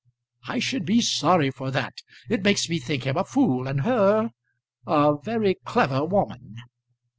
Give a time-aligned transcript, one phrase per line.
[0.47, 1.99] "I should be sorry for that.
[2.27, 4.31] It makes me think him a fool, and her
[4.87, 6.55] a very clever woman."